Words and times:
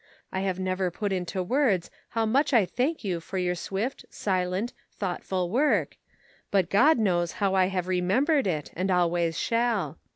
I 0.31 0.39
have 0.39 0.59
never 0.59 0.89
put 0.89 1.13
into 1.13 1.43
words 1.43 1.91
how 2.09 2.25
much 2.25 2.53
I 2.53 2.65
thank 2.65 3.03
you 3.03 3.19
for 3.19 3.37
your 3.37 3.53
swift, 3.53 4.03
silent, 4.09 4.73
thoughtful 4.91 5.51
work, 5.51 5.95
but 6.49 6.71
God 6.71 6.97
knows 6.97 7.33
how 7.33 7.53
I 7.53 7.67
have 7.67 7.87
remembered 7.87 8.47
it, 8.47 8.71
and 8.75 8.89
always 8.89 9.37
shall. 9.39 9.99